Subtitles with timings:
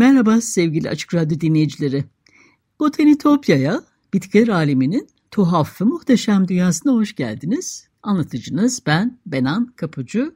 [0.00, 2.04] Merhaba sevgili Açık Radyo dinleyicileri.
[2.80, 3.82] Botanitopya'ya,
[4.14, 7.88] bitkiler aleminin tuhaf ve muhteşem dünyasına hoş geldiniz.
[8.02, 10.34] Anlatıcınız ben Benan Kapucu.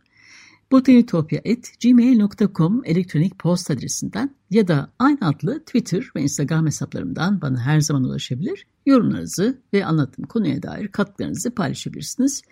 [0.73, 8.05] botanitopya.gmail.com elektronik posta adresinden ya da aynı adlı Twitter ve Instagram hesaplarımdan bana her zaman
[8.05, 12.43] ulaşabilir yorumlarınızı ve anlatım konuya dair katkılarınızı paylaşabilirsiniz.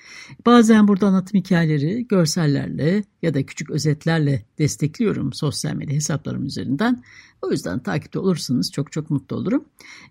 [0.47, 7.03] Bazen burada anlatım hikayeleri görsellerle ya da küçük özetlerle destekliyorum sosyal medya hesaplarım üzerinden.
[7.43, 9.65] O yüzden takipte olursanız çok çok mutlu olurum.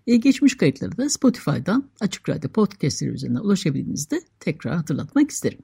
[0.06, 5.58] Ee, geçmiş kayıtları da Spotify'dan Açık Radyo Podcast'leri üzerinden ulaşabildiğinizde tekrar hatırlatmak isterim.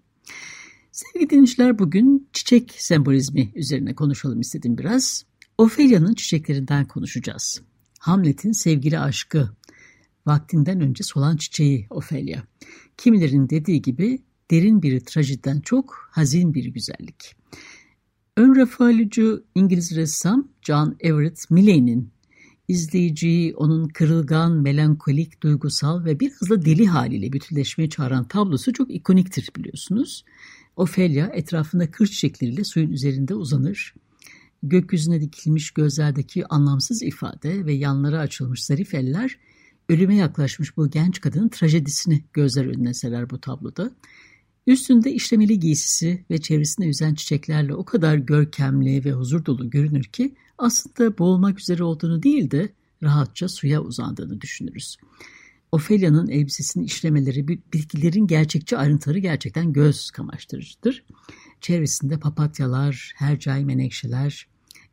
[0.92, 5.24] Sevgili dinleyiciler bugün çiçek sembolizmi üzerine konuşalım istedim biraz.
[5.58, 7.62] Ophelia'nın çiçeklerinden konuşacağız.
[7.98, 9.50] Hamlet'in sevgili aşkı
[10.28, 12.42] vaktinden önce solan çiçeği Ophelia.
[12.96, 17.36] Kimilerin dediği gibi derin bir trajediden çok hazin bir güzellik.
[18.36, 22.10] Ön Rafaelcu İngiliz ressam John Everett Milley'nin
[22.68, 29.50] izleyiciyi onun kırılgan, melankolik, duygusal ve bir hızla deli haliyle bütünleşmeye çağıran tablosu çok ikoniktir
[29.56, 30.24] biliyorsunuz.
[30.76, 33.94] Ophelia etrafında kır çiçekleriyle suyun üzerinde uzanır.
[34.62, 39.38] Gökyüzüne dikilmiş gözlerdeki anlamsız ifade ve yanlara açılmış zarif eller
[39.88, 43.90] ölüme yaklaşmış bu genç kadının trajedisini gözler önüne serer bu tabloda.
[44.66, 50.34] Üstünde işlemeli giysisi ve çevresinde yüzen çiçeklerle o kadar görkemli ve huzur dolu görünür ki
[50.58, 52.68] aslında boğulmak üzere olduğunu değil de
[53.02, 54.96] rahatça suya uzandığını düşünürüz.
[55.72, 61.04] Ophelia'nın elbisesinin işlemeleri, bitkilerin gerçekçi ayrıntıları gerçekten göz kamaştırıcıdır.
[61.60, 64.48] Çevresinde papatyalar, hercai menekşeler,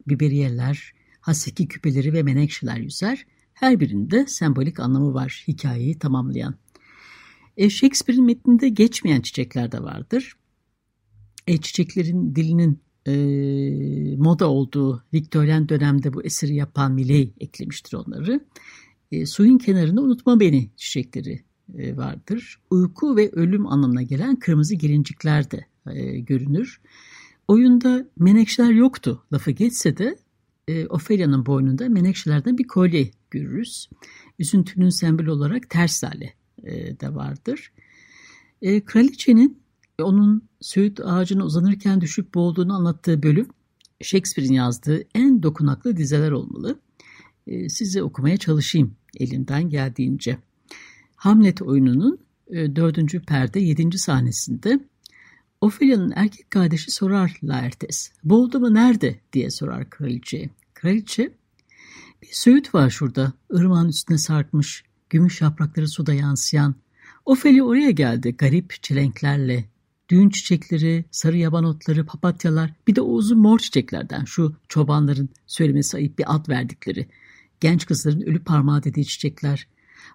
[0.07, 3.25] biberiyeller, haseki küpeleri ve menekşeler yüzer
[3.55, 6.55] her birinde sembolik anlamı var hikayeyi tamamlayan.
[7.57, 10.33] E, Shakespeare'in metninde geçmeyen çiçekler de vardır.
[11.47, 13.15] E, çiçeklerin dilinin e,
[14.17, 18.39] moda olduğu Viktoryen dönemde bu eseri yapan Milley eklemiştir onları.
[19.11, 21.43] E, suyun kenarında unutma beni çiçekleri
[21.77, 22.59] e, vardır.
[22.69, 26.81] Uyku ve ölüm anlamına gelen kırmızı gelincikler de e, görünür.
[27.47, 30.17] Oyunda menekşeler yoktu lafı geçse de
[30.67, 33.89] e, Ophelia'nın boynunda menekşelerden bir kolye görürüz.
[34.39, 36.33] Üzüntünün sembol olarak ters hali
[36.63, 37.71] e, de vardır.
[38.61, 39.59] E, kraliçenin
[40.01, 43.47] onun söğüt ağacına uzanırken düşüp boğulduğunu anlattığı bölüm
[44.01, 46.79] Shakespeare'in yazdığı en dokunaklı dizeler olmalı.
[47.47, 50.37] E, size okumaya çalışayım elimden geldiğince.
[51.15, 54.79] Hamlet oyununun e, dördüncü perde yedinci sahnesinde
[55.61, 58.11] Ophelia'nın erkek kardeşi sorar Laertes.
[58.23, 60.49] Boğuldu mu nerede diye sorar kraliçeye.
[60.73, 61.33] Kraliçe
[62.21, 66.75] bir söğüt var şurada ırmağın üstüne sarkmış gümüş yaprakları suda yansıyan.
[67.25, 69.65] Ophelia oraya geldi garip çelenklerle.
[70.09, 75.97] Düğün çiçekleri, sarı yaban otları, papatyalar bir de o uzun mor çiçeklerden şu çobanların söylemesi
[75.97, 77.07] ayıp bir ad verdikleri.
[77.59, 79.67] Genç kızların ölü parmağı dediği çiçekler.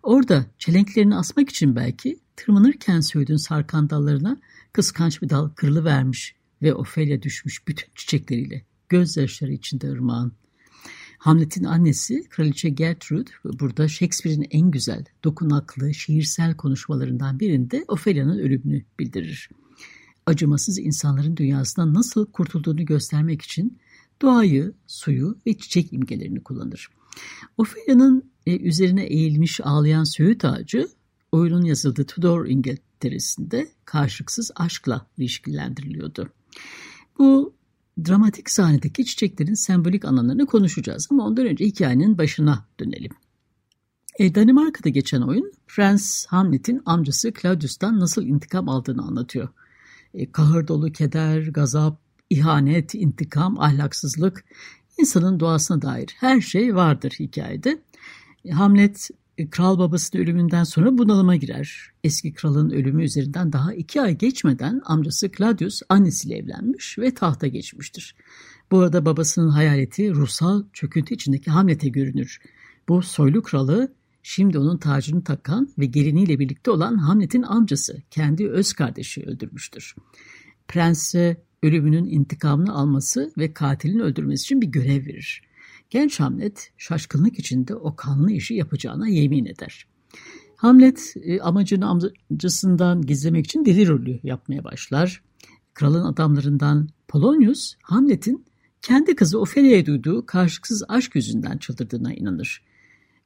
[0.02, 4.40] Orada çelenklerini asmak için belki tırmanırken söğüdün sarkan dallarına
[4.72, 8.64] Kıskanç bir dal kırılıvermiş ve Ofelia düşmüş bütün çiçekleriyle.
[8.88, 10.32] Gözyaşları içinde ırmağın.
[11.18, 19.50] Hamlet'in annesi Kraliçe Gertrude burada Shakespeare'in en güzel, dokunaklı, şiirsel konuşmalarından birinde Ophelia'nın ölümünü bildirir.
[20.26, 23.78] Acımasız insanların dünyasından nasıl kurtulduğunu göstermek için
[24.22, 26.88] doğayı, suyu ve çiçek imgelerini kullanır.
[27.56, 30.88] Ophelia'nın e, üzerine eğilmiş ağlayan söğüt ağacı
[31.32, 36.28] oyunun yazıldığı Tudor İngiltere'sinde karşılıksız aşkla ilişkilendiriliyordu.
[37.18, 37.54] Bu
[38.08, 43.12] dramatik sahnedeki çiçeklerin sembolik anlamlarını konuşacağız ama ondan önce hikayenin başına dönelim.
[44.18, 49.48] E, Danimarka'da geçen oyun Prens Hamlet'in amcası Claudius'tan nasıl intikam aldığını anlatıyor.
[50.14, 52.00] E, kahır dolu keder, gazap,
[52.30, 54.44] ihanet, intikam, ahlaksızlık,
[54.98, 57.82] insanın doğasına dair her şey vardır hikayede.
[58.44, 59.10] E, Hamlet
[59.48, 61.90] kral babasının ölümünden sonra bunalıma girer.
[62.04, 68.14] Eski kralın ölümü üzerinden daha iki ay geçmeden amcası Claudius annesiyle evlenmiş ve tahta geçmiştir.
[68.70, 72.38] Bu arada babasının hayaleti ruhsal çöküntü içindeki Hamlet'e görünür.
[72.88, 78.72] Bu soylu kralı şimdi onun tacını takan ve geliniyle birlikte olan Hamlet'in amcası, kendi öz
[78.72, 79.94] kardeşi öldürmüştür.
[80.68, 85.49] Prense ölümünün intikamını alması ve katilin öldürmesi için bir görev verir.
[85.90, 89.86] Genç Hamlet şaşkınlık içinde o kanlı işi yapacağına yemin eder.
[90.56, 95.22] Hamlet e, amacını amcasından gizlemek için deli rolü yapmaya başlar.
[95.74, 98.44] Kralın adamlarından Polonius, Hamlet'in
[98.82, 102.62] kendi kızı Ophelia'ya duyduğu karşılıksız aşk yüzünden çıldırdığına inanır.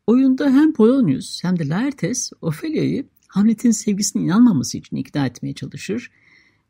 [0.07, 6.11] Oyunda hem Polonius hem de Laertes Ophelia'yı Hamlet'in sevgisine inanmaması için ikna etmeye çalışır.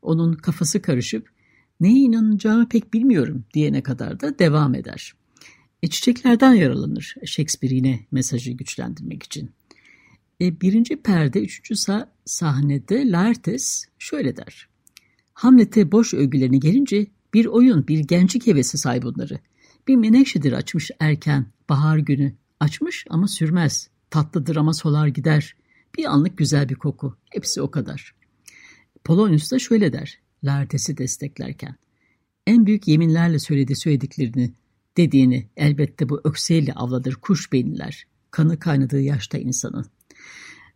[0.01, 1.29] Onun kafası karışıp
[1.79, 5.13] neye inanacağımı pek bilmiyorum diyene kadar da devam eder.
[5.85, 9.51] E, çiçeklerden yaralanır Shakespeare yine mesajı güçlendirmek için.
[10.41, 14.67] E, birinci perde, üçüncü sah sahnede Laertes şöyle der.
[15.33, 19.39] Hamlet'e boş övgülerini gelince bir oyun, bir gençlik hevesi sahip onları.
[19.87, 22.33] Bir menekşedir açmış erken, bahar günü.
[22.59, 23.89] Açmış ama sürmez.
[24.09, 25.55] Tatlıdır ama solar gider.
[25.97, 27.17] Bir anlık güzel bir koku.
[27.29, 28.15] Hepsi o kadar.
[29.03, 31.75] Polonius da şöyle der, Laertes'i desteklerken.
[32.47, 34.53] En büyük yeminlerle söyledi söylediklerini,
[34.97, 38.07] dediğini elbette bu ökseyle avladır kuş beyinler.
[38.31, 39.85] Kanı kaynadığı yaşta insanın.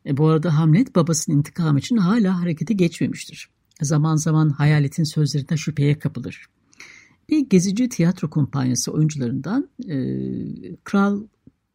[0.05, 3.49] E, bu arada Hamlet babasının intikam için hala harekete geçmemiştir.
[3.81, 6.45] Zaman zaman hayaletin sözlerine şüpheye kapılır.
[7.29, 9.95] Bir gezici tiyatro kumpanyası oyuncularından e,
[10.83, 11.21] Kral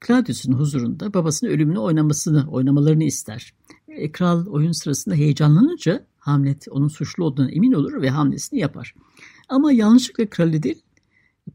[0.06, 3.55] Claudius'un huzurunda babasının ölümünü oynamasını, oynamalarını ister.
[3.88, 8.94] E, kral oyun sırasında heyecanlanınca Hamlet onun suçlu olduğuna emin olur ve hamlesini yapar.
[9.49, 10.82] Ama yanlışlıkla kralı değil,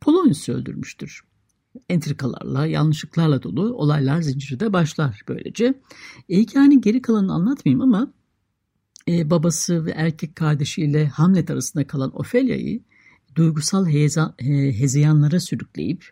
[0.01, 1.21] Polonius'u öldürmüştür.
[1.89, 5.74] Entrikalarla, yanlışlıklarla dolu olaylar zinciri de başlar böylece.
[6.30, 8.13] E, hikayenin geri kalanını anlatmayayım ama
[9.07, 12.83] e, babası ve erkek kardeşiyle Hamlet arasında kalan Ophelia'yı
[13.36, 16.06] duygusal heza, he, hezeyanlara sürükleyip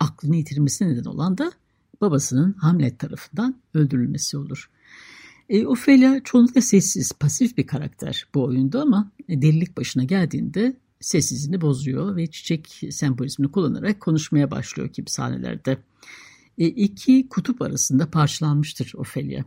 [0.00, 1.52] aklını yitirmesine neden olan da
[2.00, 4.70] babasının Hamlet tarafından öldürülmesi olur.
[5.48, 12.16] E, Ophelia çoğunlukla sessiz, pasif bir karakter bu oyunda ama delilik başına geldiğinde sessizliğini bozuyor
[12.16, 15.78] ve çiçek sembolizmini kullanarak konuşmaya başlıyor gibi sahnelerde.
[16.58, 19.44] E, iki kutup arasında parçalanmıştır Ophelia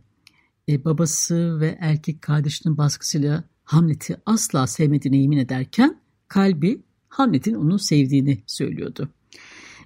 [0.70, 8.44] e, babası ve erkek kardeşinin baskısıyla Hamlet'i asla sevmediğine yemin ederken kalbi Hamlet'in onu sevdiğini
[8.48, 9.10] söylüyordu.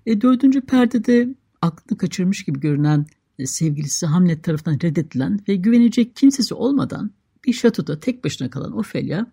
[0.05, 3.05] E, dördüncü perdede aklını kaçırmış gibi görünen
[3.39, 7.11] e, sevgilisi Hamlet tarafından reddedilen ve güvenecek kimsesi olmadan
[7.45, 9.25] bir şatoda tek başına kalan Ophelia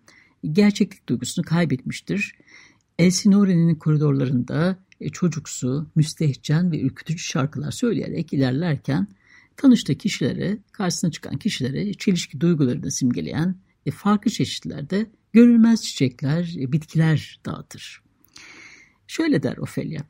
[0.51, 2.35] gerçeklik duygusunu kaybetmiştir.
[2.99, 9.07] Elsinore'nin koridorlarında e, çocuksu, müstehcen ve ürkütücü şarkılar söyleyerek ilerlerken
[9.57, 13.55] tanıştığı kişilere, karşısına çıkan kişilere çelişki duygularını simgeleyen
[13.85, 18.01] e, farklı çeşitlerde görülmez çiçekler, e, bitkiler dağıtır.
[19.07, 20.01] Şöyle der Ofelia,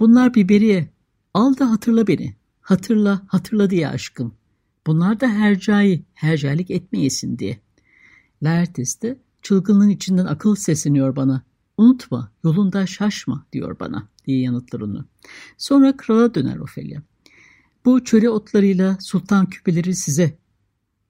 [0.00, 0.88] bunlar biberiye,
[1.34, 4.34] al da hatırla beni, hatırla, hatırla diye aşkım.
[4.86, 7.58] Bunlar da hercai, hercailik etmeyesin diye.
[8.42, 11.42] Laertes de çılgınlığın içinden akıl sesleniyor bana.
[11.76, 15.04] Unutma, yolunda şaşma diyor bana diye yanıtlar onu.
[15.58, 17.02] Sonra krala döner Ofelia.
[17.84, 20.38] Bu çöre otlarıyla sultan küpeleri size.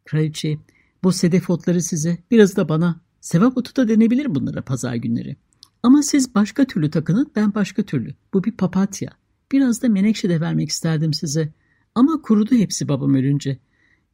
[0.05, 0.59] Kraliçe,
[1.03, 3.01] bu sedef otları size, biraz da bana.
[3.21, 5.37] Sevap otu da denebilir bunlara pazar günleri.
[5.83, 8.15] Ama siz başka türlü takının, ben başka türlü.
[8.35, 9.11] Bu bir papatya.
[9.53, 11.53] Biraz da menekşe de vermek isterdim size.
[11.95, 13.59] Ama kurudu hepsi babam ölünce.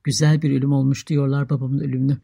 [0.05, 2.19] Güzel bir ölüm olmuş diyorlar babamın ölümünü.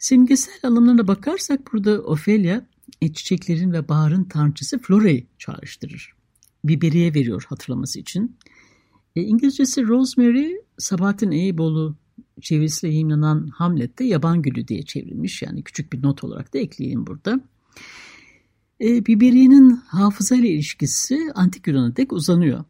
[0.00, 2.62] Simgesel anlamlarına bakarsak burada Ophelia
[3.00, 6.12] e, çiçeklerin ve baharın tanrıçısı Flora'yı çağrıştırır.
[6.64, 8.36] Biberiye veriyor hatırlaması için.
[9.16, 11.96] E, İngilizcesi Rosemary, Sabahattin Eyüboğlu
[12.40, 15.42] çevirisiyle yayınlanan Hamlet'te yaban gülü diye çevrilmiş.
[15.42, 17.40] Yani küçük bir not olarak da ekleyeyim burada.
[18.80, 22.64] E, Biberiye'nin hafıza ile ilişkisi antik Yunan'a dek uzanıyor.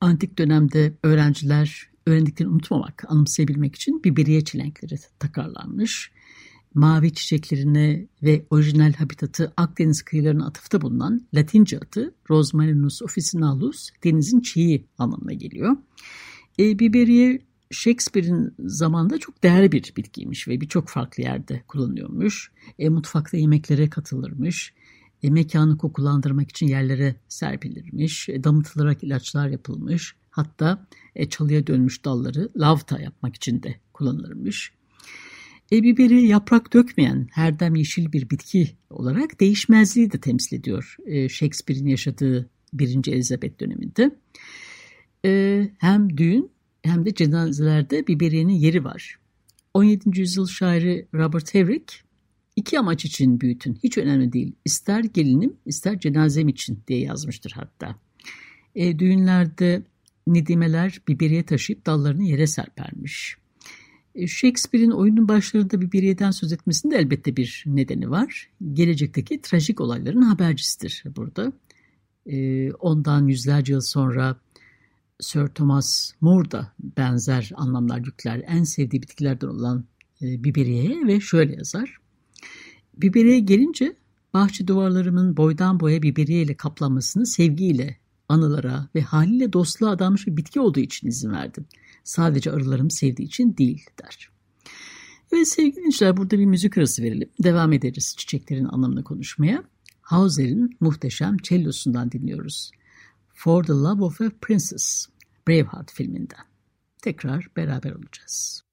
[0.00, 6.12] Antik dönemde öğrenciler öğrendiklerini unutmamak, anımsayabilmek için biberiye çelenkleri takarlanmış
[6.74, 14.86] mavi çiçeklerine ve orijinal habitatı Akdeniz kıyılarına atıfta bulunan Latince adı Rosmarinus officinalus denizin çiği
[14.98, 15.76] anlamına geliyor.
[16.58, 22.52] E, biberiye Shakespeare'in zamanında çok değerli bir bitkiymiş ve birçok farklı yerde kullanılıyormuş.
[22.78, 24.74] E, mutfakta yemeklere katılırmış.
[25.22, 28.28] E, mekanı kokulandırmak için yerlere serpilirmiş.
[28.28, 30.16] E, damıtılarak ilaçlar yapılmış.
[30.34, 30.86] Hatta
[31.16, 34.72] e, çalıya dönmüş dalları lavta yapmak için de kullanılırmış.
[35.72, 41.86] E biberi yaprak dökmeyen herdem yeşil bir bitki olarak değişmezliği de temsil ediyor e, Shakespeare'in
[41.86, 43.12] yaşadığı 1.
[43.12, 44.18] Elizabeth döneminde.
[45.24, 46.50] E, hem düğün
[46.82, 49.18] hem de cenazelerde biberiyenin yeri var.
[49.74, 50.20] 17.
[50.20, 51.96] yüzyıl şairi Robert Herrick
[52.56, 57.96] iki amaç için büyütün hiç önemli değil ister gelinim ister cenazem için diye yazmıştır hatta.
[58.74, 59.82] E, düğünlerde
[60.26, 63.36] Nedimeler biberiye taşıyıp dallarını yere serpermiş.
[64.14, 68.50] E, Shakespeare'in oyunun başlarında biberiyeden söz etmesinde elbette bir nedeni var.
[68.72, 71.52] Gelecekteki trajik olayların habercisidir burada.
[72.26, 74.36] E, ondan yüzlerce yıl sonra
[75.20, 78.42] Sir Thomas More da benzer anlamlar yükler.
[78.46, 79.84] En sevdiği bitkilerden olan
[80.22, 81.98] e, biberiyeye ve şöyle yazar.
[82.96, 83.96] Biberiye gelince
[84.34, 87.96] bahçe duvarlarımın boydan boya biberiye ile kaplanmasını sevgiyle,
[88.28, 91.66] anılara ve haliyle dostluğa adanmış bir bitki olduğu için izin verdim.
[92.04, 94.28] Sadece arılarım sevdiği için değil der.
[95.32, 97.30] Evet sevgili dinleyiciler burada bir müzik arası verelim.
[97.42, 99.64] Devam ederiz çiçeklerin anlamını konuşmaya.
[100.00, 102.70] Hauser'in muhteşem cellosundan dinliyoruz.
[103.34, 105.06] For the Love of a Princess,
[105.48, 106.44] Braveheart filminden.
[107.02, 108.64] Tekrar beraber olacağız.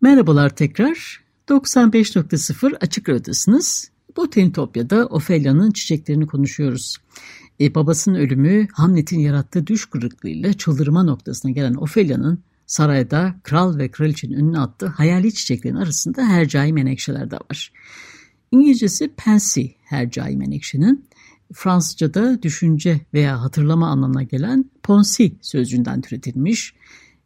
[0.00, 1.24] Merhabalar tekrar.
[1.48, 3.90] 95.0 Açık Radyo'dasınız.
[4.16, 6.96] Botanitopya'da Ophelia'nın çiçeklerini konuşuyoruz.
[7.60, 14.34] E, babasının ölümü Hamlet'in yarattığı düş kırıklığıyla çıldırma noktasına gelen Ophelia'nın sarayda kral ve kraliçenin
[14.34, 17.72] önüne attığı hayali çiçeklerin arasında hercai menekşeler de var.
[18.50, 21.04] İngilizcesi pansy hercai menekşenin,
[21.52, 26.74] Fransızca'da düşünce veya hatırlama anlamına gelen ponsi sözcüğünden türetilmiş.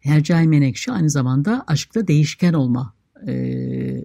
[0.00, 2.94] Hercai menekşe aynı zamanda aşkta değişken olma
[3.26, 4.04] e,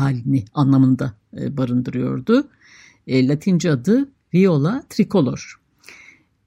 [0.00, 2.48] halini anlamında e, barındırıyordu.
[3.06, 5.60] E, Latince adı Viola tricolor.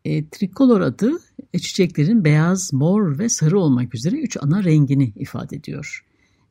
[0.06, 1.12] E, tricolor adı
[1.54, 6.06] e, çiçeklerin beyaz, mor ve sarı olmak üzere üç ana rengini ifade ediyor.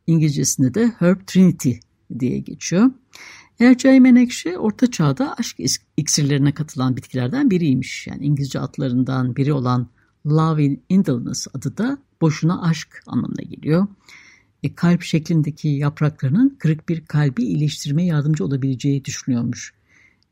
[0.07, 1.73] İngilizcesinde de Herb Trinity
[2.19, 2.90] diye geçiyor.
[3.61, 5.57] Ercai menekşe orta çağda aşk
[5.97, 8.07] iksirlerine katılan bitkilerden biriymiş.
[8.07, 9.88] Yani İngilizce adlarından biri olan
[10.26, 13.87] Love in Indolence adı da boşuna aşk anlamına geliyor.
[14.62, 19.75] E, kalp şeklindeki yapraklarının kırık bir kalbi iyileştirmeye yardımcı olabileceği düşünüyormuş.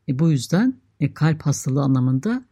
[0.09, 2.45] E, bu yüzden e, kalp hastalığı anlamında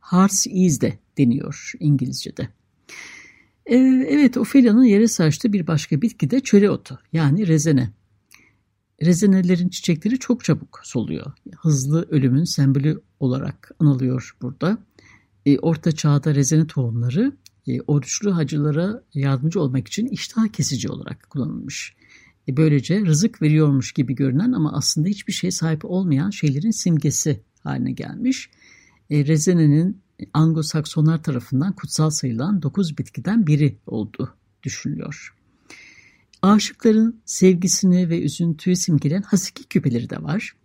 [0.00, 2.48] heart's ease de deniyor İngilizce'de.
[3.66, 3.76] E,
[4.08, 7.90] evet Ophelia'nın yere saçtığı bir başka bitki de çöre otu yani rezene.
[9.02, 11.32] Rezenelerin çiçekleri çok çabuk soluyor.
[11.58, 14.78] Hızlı ölümün sembolü olarak anılıyor burada.
[15.46, 17.32] E, orta çağda rezene tohumları
[17.66, 21.96] e, oruçlu hacılara yardımcı olmak için iştah kesici olarak kullanılmış.
[22.48, 27.92] E, böylece rızık veriyormuş gibi görünen ama aslında hiçbir şey sahip olmayan şeylerin simgesi haline
[27.92, 28.50] gelmiş.
[29.10, 30.00] E, rezenenin
[30.34, 35.34] Anglo-Saksonlar tarafından kutsal sayılan dokuz bitkiden biri olduğu düşünülüyor.
[36.42, 40.56] Aşıkların sevgisini ve üzüntüyü simgeleyen hasiki küpeleri de var.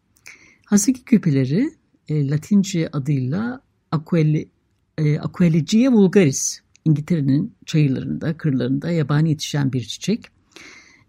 [0.66, 1.74] Hasiki küpeleri
[2.08, 4.50] e, Latince adıyla Aquelli,
[4.98, 10.26] e, vulgaris, İngiltere'nin çayırlarında, kırlarında yabani yetişen bir çiçek.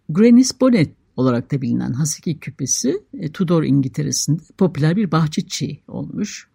[0.09, 6.49] Grannis bonnet olarak da bilinen hasiki küpesi e, Tudor İngiltere'sinde popüler bir bahçe çiçeği olmuş.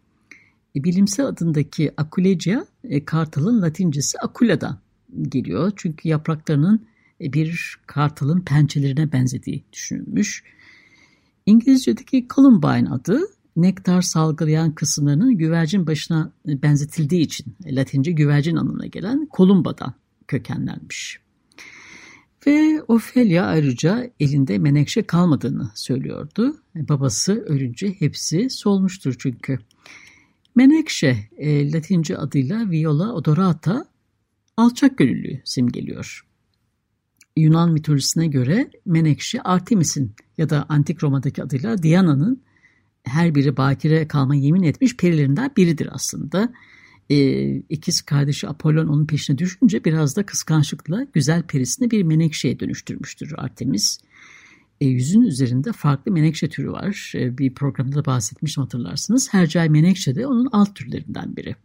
[0.76, 4.80] E, bilimsel adındaki Aquilegia, e, kartalın latincesi Aquila'dan
[5.22, 5.72] geliyor.
[5.76, 6.88] Çünkü yapraklarının
[7.22, 10.44] bir kartalın pençelerine benzediği düşünülmüş.
[11.46, 13.22] İngilizce'deki Columbine adı
[13.58, 19.94] nektar salgılayan kısımlarının güvercin başına benzetildiği için Latince güvercin anlamına gelen Columba'dan
[20.28, 21.20] kökenlenmiş.
[22.48, 26.58] Ve Ophelia ayrıca elinde menekşe kalmadığını söylüyordu.
[26.76, 29.60] Babası ölünce hepsi solmuştur çünkü.
[30.56, 33.86] Menekşe e, Latince adıyla Viola odorata
[34.58, 36.28] alçak gönüllü simgeliyor.
[37.38, 42.44] Yunan mitolojisine göre Menekşe Artemis'in ya da Antik Roma'daki adıyla Diana'nın
[43.08, 46.54] her biri bakire kalma yemin etmiş perilerinden biridir aslında.
[47.10, 53.34] E, ikiz kardeşi Apollon onun peşine düşünce biraz da kıskançlıkla güzel perisini bir menekşeye dönüştürmüştür
[53.38, 54.00] Artemis.
[54.82, 57.14] E, yüzün üzerinde farklı menekşe türü var.
[57.16, 59.34] E, bir programda da bahsetmiştim hatırlarsınız.
[59.34, 61.56] Hercai menekşe de onun alt türlerinden biri.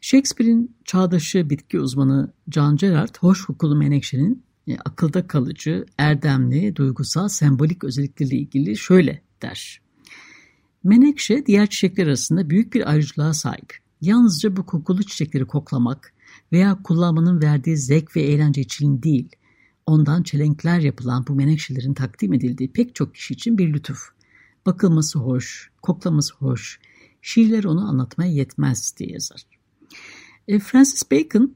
[0.00, 7.84] Shakespeare'in çağdaşı bitki uzmanı John Gerard, hoş kokulu menekşenin e, akılda kalıcı, erdemli, duygusal, sembolik
[7.84, 9.80] özellikleriyle ilgili şöyle der.
[10.88, 13.78] Menekşe diğer çiçekler arasında büyük bir ayrıcalığa sahip.
[14.00, 16.14] Yalnızca bu kokulu çiçekleri koklamak
[16.52, 19.28] veya kullanmanın verdiği zevk ve eğlence için değil,
[19.86, 23.98] ondan çelenkler yapılan bu menekşelerin takdim edildiği pek çok kişi için bir lütuf.
[24.66, 26.80] Bakılması hoş, koklaması hoş,
[27.22, 29.42] şiirler onu anlatmaya yetmez diye yazar.
[30.48, 31.54] E, Francis Bacon,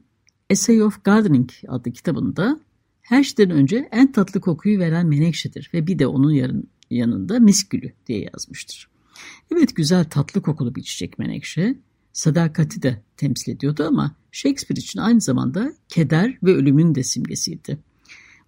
[0.49, 2.59] Essay of Gardening adlı kitabında
[3.01, 8.29] her şeyden önce en tatlı kokuyu veren menekşedir ve bir de onun yanında miskülü diye
[8.33, 8.92] yazmıştır.
[9.51, 11.75] Evet güzel tatlı kokulu bir çiçek menekşe,
[12.13, 17.79] sadakati de temsil ediyordu ama Shakespeare için aynı zamanda keder ve ölümün de simgesiydi.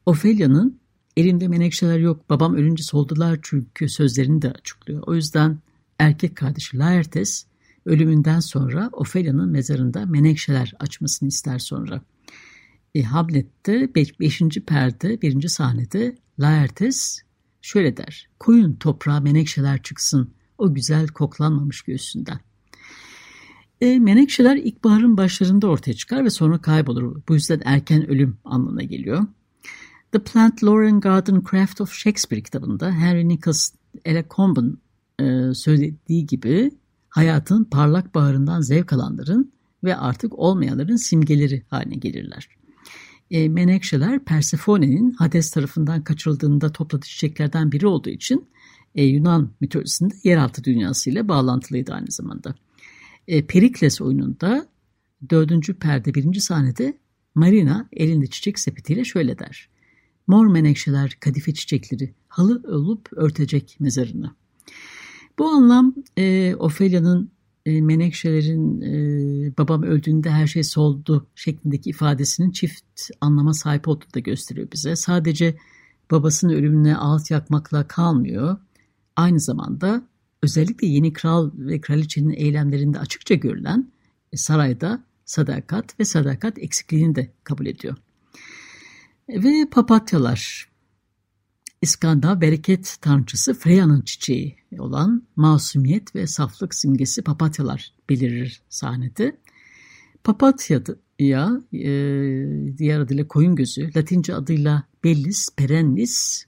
[0.05, 0.79] Ophelia'nın
[1.17, 5.03] elinde menekşeler yok babam ölünce soldular çünkü sözlerini de açıklıyor.
[5.07, 5.59] O yüzden
[5.99, 7.45] erkek kardeşi Laertes
[7.85, 12.01] Ölümünden sonra Ophelia'nın mezarında menekşeler açmasını ister sonra.
[12.95, 14.19] E, Hamlet'te 5.
[14.19, 15.47] Beş, perde 1.
[15.47, 17.21] sahnede Laertes
[17.61, 18.29] şöyle der.
[18.39, 22.39] Koyun toprağa menekşeler çıksın o güzel koklanmamış göğsünden.
[23.81, 27.21] E, menekşeler ilkbaharın başlarında ortaya çıkar ve sonra kaybolur.
[27.29, 29.25] Bu yüzden erken ölüm anlamına geliyor.
[30.11, 33.71] The Plant Lauren Garden Craft of Shakespeare kitabında Henry Nicholas
[34.05, 34.79] Elacomb'un
[35.19, 36.71] e, söylediği gibi
[37.09, 39.51] hayatın parlak baharından zevk alanların
[39.83, 42.49] ve artık olmayanların simgeleri haline gelirler.
[43.31, 48.47] E, menekşeler Persephone'nin Hades tarafından kaçırıldığında topladığı çiçeklerden biri olduğu için
[48.95, 52.55] e, Yunan mitolojisinde yeraltı dünyasıyla bağlantılıydı aynı zamanda.
[53.27, 54.67] E, Perikles oyununda
[55.29, 56.97] dördüncü perde birinci sahnede
[57.35, 59.69] Marina elinde çiçek sepetiyle şöyle der.
[60.27, 64.35] Mor menekşeler, kadife çiçekleri halı olup örtecek mezarını.
[65.39, 67.31] Bu anlam e, Ophelia'nın
[67.65, 74.19] e, menekşelerin e, babam öldüğünde her şey soldu şeklindeki ifadesinin çift anlama sahip olduğunu da
[74.19, 74.95] gösteriyor bize.
[74.95, 75.55] Sadece
[76.11, 78.57] babasının ölümüne alt yakmakla kalmıyor.
[79.15, 80.07] Aynı zamanda
[80.43, 83.91] özellikle yeni kral ve kraliçenin eylemlerinde açıkça görülen
[84.33, 87.97] e, sarayda sadakat ve sadakat eksikliğini de kabul ediyor.
[89.29, 90.69] Ve papatyalar
[91.81, 99.37] İskandinav bereket tanrıçısı Freya'nın çiçeği olan masumiyet ve saflık simgesi papatyalar belirir sahnede.
[100.23, 100.81] Papatya
[101.19, 101.87] ya e,
[102.77, 106.45] diğer adıyla koyun gözü, Latince adıyla Bellis perennis.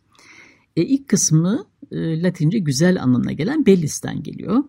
[0.77, 4.63] E, ilk kısmı e, Latince güzel anlamına gelen Bellis'ten geliyor.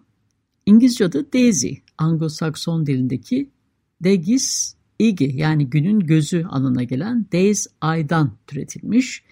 [0.66, 3.50] İngilizce adı Daisy, Anglo-Sakson dilindeki
[4.04, 9.22] Degis igi yani günün gözü anlamına gelen Days aydan türetilmiş.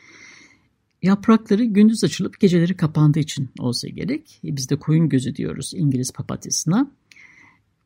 [1.02, 4.40] Yaprakları gündüz açılıp geceleri kapandığı için olsa gerek.
[4.44, 6.90] E, biz de koyun gözü diyoruz İngiliz papatyasına.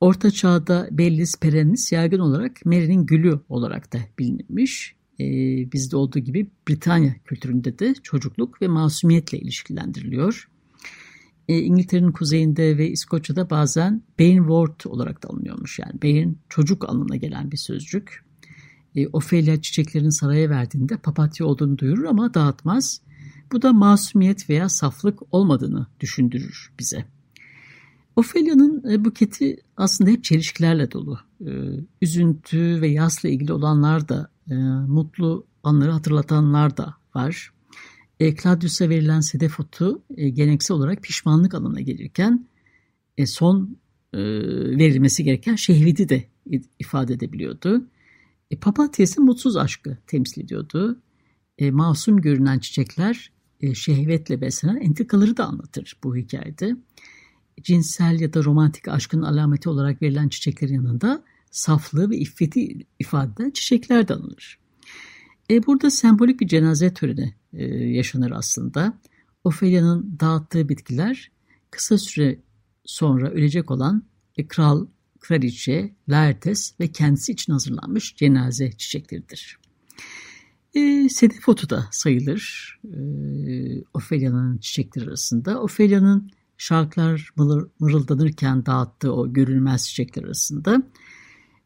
[0.01, 4.95] Orta çağda Bellis perennis yaygın olarak Mary'nin gülü olarak da bilinmiş.
[5.21, 10.49] Ee, bizde olduğu gibi Britanya kültüründe de çocukluk ve masumiyetle ilişkilendiriliyor.
[11.49, 15.79] Ee, İngiltere'nin kuzeyinde ve İskoçya'da bazen Bainwort olarak da alınıyormuş.
[15.79, 18.25] Yani Bain çocuk anlamına gelen bir sözcük.
[18.97, 23.01] Ee, Ophelia çiçeklerini saraya verdiğinde papatya olduğunu duyurur ama dağıtmaz.
[23.53, 27.05] Bu da masumiyet veya saflık olmadığını düşündürür bize.
[28.17, 31.19] Ophelia'nın e, buketi aslında hep çelişkilerle dolu.
[31.41, 31.51] E,
[32.03, 34.55] üzüntü ve yasla ilgili olanlar da, e,
[34.89, 37.51] mutlu anları hatırlatanlar da var.
[38.43, 42.47] Claudius'a verilen sedef otu geleneksel olarak pişmanlık alanına gelirken
[43.27, 43.77] son
[44.15, 46.25] verilmesi gereken şehvidi de
[46.79, 47.87] ifade edebiliyordu.
[48.61, 50.99] Papatya ise mutsuz aşkı temsil ediyordu.
[51.61, 53.33] Masum görünen çiçekler
[53.75, 56.77] şehvetle beslenen entrikaları da anlatır bu hikayede
[57.63, 63.51] cinsel ya da romantik aşkın alameti olarak verilen çiçeklerin yanında saflığı ve iffeti ifade eden
[63.51, 64.59] çiçekler de alınır.
[65.51, 68.99] E, burada sembolik bir cenaze töreni e, yaşanır aslında.
[69.45, 71.31] Ophelia'nın dağıttığı bitkiler
[71.71, 72.39] kısa süre
[72.85, 74.03] sonra ölecek olan
[74.37, 74.87] e, kral,
[75.21, 79.59] kraliçe, Laertes ve kendisi için hazırlanmış cenaze çiçekleridir.
[80.75, 82.99] E, sedef otu da sayılır e,
[83.95, 85.63] Ophelia'nın çiçekleri arasında.
[85.63, 87.31] Ophelia'nın şarkılar
[87.81, 90.83] mırıldanırken dağıttığı o görülmez çiçekler arasında.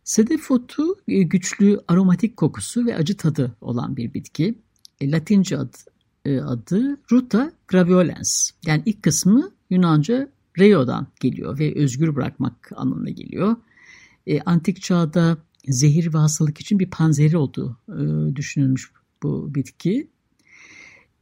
[0.05, 4.59] Sedef otu e, güçlü aromatik kokusu ve acı tadı olan bir bitki.
[5.01, 5.77] E, Latince adı,
[6.25, 8.51] e, adı Ruta graviolens.
[8.67, 13.57] Yani ilk kısmı Yunanca reo'dan geliyor ve özgür bırakmak anlamına geliyor.
[14.47, 15.39] Antik çağda
[15.69, 17.79] zehir ve hastalık için bir panzeri olduğu
[18.37, 20.09] düşünülmüş bu bitki.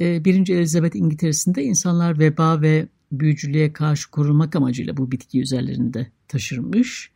[0.01, 7.12] Birinci Elizabeth İngiltere'sinde insanlar veba ve büyücülüğe karşı korunmak amacıyla bu bitki üzerlerinde taşırmış.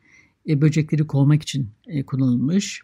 [0.48, 2.82] E, böcekleri kovmak için e, kullanılmış.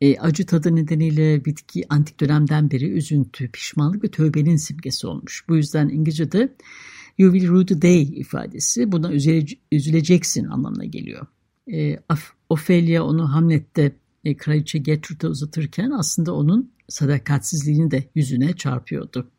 [0.00, 5.44] E, acı tadı nedeniyle bitki antik dönemden beri üzüntü, pişmanlık ve tövbenin simgesi olmuş.
[5.48, 6.54] Bu yüzden İngilizce'de
[7.18, 11.26] you will rue the day ifadesi buna üzüle, üzüleceksin anlamına geliyor.
[11.72, 11.98] E,
[12.48, 13.92] Ophelia onu Hamlet'te
[14.24, 19.30] e, kraliçe Gertrude'a uzatırken aslında onun sadakatsizliğini de yüzüne çarpıyordu.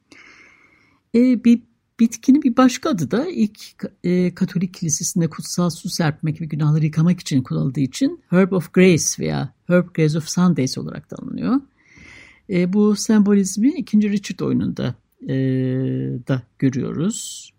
[1.15, 1.61] E, bir
[1.99, 3.59] Bitkinin bir başka adı da ilk
[4.03, 9.05] e, Katolik kilisesinde kutsal su serpmek ve günahları yıkamak için kullanıldığı için Herb of Grace
[9.19, 11.61] veya Herb Grace of Sundays olarak da anılıyor.
[12.49, 14.09] E, bu sembolizmi 2.
[14.09, 15.35] Richard oyununda e,
[16.27, 17.49] da görüyoruz.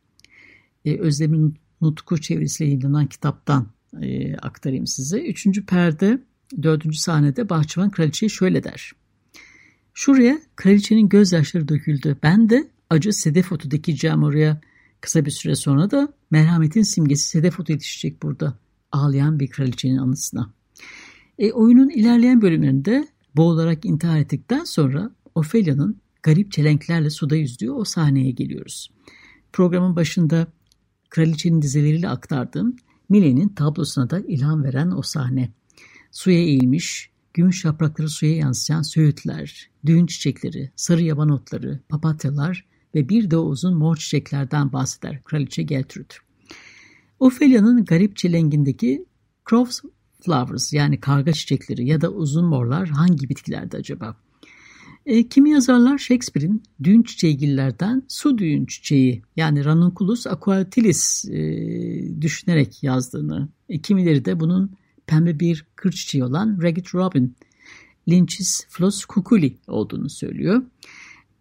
[0.84, 3.66] E, Özlem'in Nutku çevirisiyle yayınlanan kitaptan
[4.02, 5.20] e, aktarayım size.
[5.20, 6.18] Üçüncü perde,
[6.62, 8.92] dördüncü sahnede bahçıvan kraliçeye şöyle der.
[9.94, 12.16] Şuraya kraliçenin gözyaşları döküldü.
[12.22, 14.60] Ben de acı sedef otu dikeceğim oraya.
[15.00, 18.58] Kısa bir süre sonra da merhametin simgesi sedef otu yetişecek burada.
[18.92, 20.52] ağlayan bir kraliçenin anısına.
[21.38, 28.30] E, oyunun ilerleyen bölümlerinde boğularak intihar ettikten sonra Ophelia'nın garip çelenklerle suda yüzdüğü o sahneye
[28.30, 28.90] geliyoruz.
[29.52, 30.46] Programın başında
[31.10, 32.76] kraliçenin dizeleriyle aktardığım
[33.08, 35.52] Mile'nin tablosuna da ilham veren o sahne.
[36.12, 43.30] Suya eğilmiş, gümüş yaprakları suya yansıyan söğütler, düğün çiçekleri, sarı yaban otları, papatyalar ve bir
[43.30, 46.14] de uzun mor çiçeklerden bahseder Kraliçe Gertrude.
[47.20, 49.04] Ophelia'nın garip çilengindeki
[49.50, 49.80] Crow's
[50.20, 54.16] Flowers yani karga çiçekleri ya da uzun morlar hangi bitkilerde acaba?
[55.06, 63.48] E, kimi yazarlar Shakespeare'in düğün çiçeğigillerden su düğün çiçeği yani Ranunculus aquatilis e, düşünerek yazdığını,
[63.68, 64.70] e, kimileri de bunun
[65.06, 67.36] pembe bir kır çiçeği olan Ragged Robin,
[68.08, 70.62] Lynch's Floss Kukuli olduğunu söylüyor.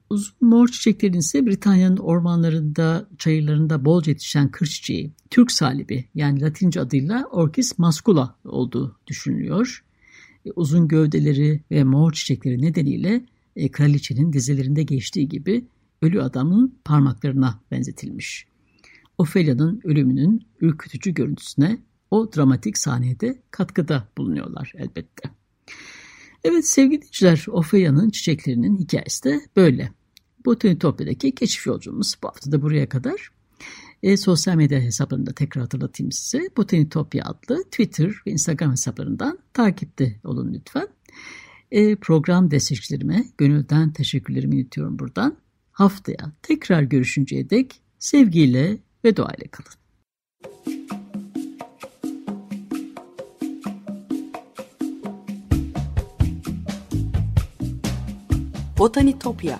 [0.09, 6.81] Uzun mor çiçeklerin ise Britanya'nın ormanlarında, çayırlarında bolca yetişen kır çiçeği, Türk salibi yani Latince
[6.81, 9.83] adıyla Orchis mascula olduğu düşünülüyor.
[10.45, 15.65] E, uzun gövdeleri ve mor çiçekleri nedeniyle e, kraliçenin dizilerinde geçtiği gibi
[16.01, 18.47] ölü adamın parmaklarına benzetilmiş.
[19.17, 21.79] Ophelia'nın ölümünün ürkütücü görüntüsüne
[22.11, 25.29] o dramatik sahnede katkıda bulunuyorlar elbette.
[26.43, 29.98] Evet sevgili dinleyiciler Ophelia'nın çiçeklerinin hikayesi de böyle.
[30.45, 33.29] Botanitopya'daki keşif yolculuğumuz bu hafta da buraya kadar.
[34.03, 36.49] E, sosyal medya hesaplarında tekrar hatırlatayım size.
[36.57, 40.87] Botanitopya adlı Twitter ve Instagram hesaplarından takipte olun lütfen.
[41.71, 45.37] E, program destekçilerime gönülden teşekkürlerimi iletiyorum buradan.
[45.71, 49.79] Haftaya tekrar görüşünceye dek sevgiyle ve duayla kalın.
[58.79, 59.59] Botanitopya